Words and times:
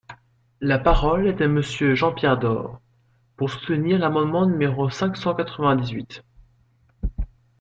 La 0.61 0.79
parole 0.79 1.27
est 1.27 1.39
à 1.43 1.47
Monsieur 1.47 1.93
Jean-Pierre 1.93 2.39
Door, 2.39 2.81
pour 3.35 3.51
soutenir 3.51 3.99
l’amendement 3.99 4.47
numéro 4.47 4.89
cinq 4.89 5.15
cent 5.15 5.35
quatre-vingt-dix-huit. 5.35 6.23